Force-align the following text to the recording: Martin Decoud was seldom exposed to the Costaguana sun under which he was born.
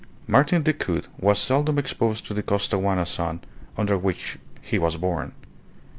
Martin 0.25 0.63
Decoud 0.63 1.05
was 1.19 1.37
seldom 1.37 1.77
exposed 1.77 2.25
to 2.25 2.33
the 2.33 2.41
Costaguana 2.41 3.05
sun 3.05 3.39
under 3.77 3.99
which 3.99 4.39
he 4.59 4.79
was 4.79 4.97
born. 4.97 5.31